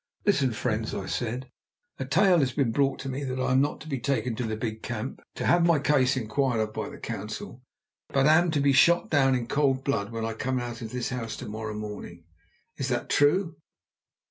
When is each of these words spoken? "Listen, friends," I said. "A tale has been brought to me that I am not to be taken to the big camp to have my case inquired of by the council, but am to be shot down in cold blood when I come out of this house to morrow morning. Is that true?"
"Listen, 0.25 0.51
friends," 0.51 0.95
I 0.95 1.05
said. 1.05 1.51
"A 1.99 2.05
tale 2.05 2.39
has 2.39 2.53
been 2.53 2.71
brought 2.71 2.97
to 3.01 3.07
me 3.07 3.23
that 3.23 3.39
I 3.39 3.51
am 3.51 3.61
not 3.61 3.79
to 3.81 3.87
be 3.87 3.99
taken 3.99 4.35
to 4.37 4.43
the 4.45 4.55
big 4.57 4.81
camp 4.81 5.21
to 5.35 5.45
have 5.45 5.63
my 5.63 5.77
case 5.77 6.17
inquired 6.17 6.59
of 6.59 6.73
by 6.73 6.89
the 6.89 6.97
council, 6.97 7.61
but 8.09 8.25
am 8.25 8.49
to 8.49 8.59
be 8.59 8.73
shot 8.73 9.11
down 9.11 9.35
in 9.35 9.45
cold 9.45 9.83
blood 9.83 10.11
when 10.11 10.25
I 10.25 10.33
come 10.33 10.57
out 10.59 10.81
of 10.81 10.91
this 10.91 11.09
house 11.09 11.35
to 11.37 11.45
morrow 11.47 11.75
morning. 11.75 12.23
Is 12.77 12.87
that 12.87 13.11
true?" 13.11 13.57